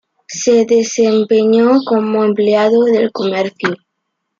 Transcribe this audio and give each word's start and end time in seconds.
Se 0.27 0.65
desempeñó 0.65 1.77
como 1.85 2.23
empleado 2.23 2.85
del 2.85 3.11
comercio. 3.11 3.75